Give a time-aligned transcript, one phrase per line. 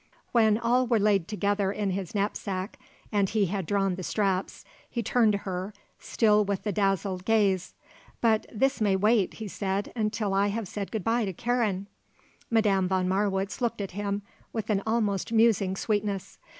[0.31, 2.79] When all were laid together in his knapsack
[3.11, 7.75] and he had drawn the straps, he turned to her, still with the dazzled gaze.
[8.19, 11.85] "But this may wait," he said, "until I have said good bye to Karen."
[12.49, 16.39] Madame von Marwitz looked at him with an almost musing sweetness.